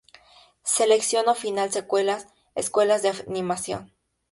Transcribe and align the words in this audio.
Selección 0.63 1.29
oficial 1.29 1.69
Escuelas 2.55 3.03
de 3.03 3.11
animación. 3.27 3.93